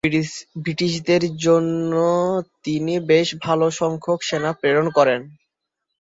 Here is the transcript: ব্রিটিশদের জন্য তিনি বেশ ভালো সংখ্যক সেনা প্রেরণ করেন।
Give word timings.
ব্রিটিশদের 0.57 1.23
জন্য 1.37 1.93
তিনি 2.63 2.93
বেশ 3.09 3.27
ভালো 3.45 3.65
সংখ্যক 3.79 4.19
সেনা 4.21 4.51
প্রেরণ 4.53 4.87
করেন। 4.89 5.21